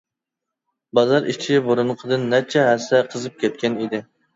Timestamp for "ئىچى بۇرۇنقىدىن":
1.35-2.29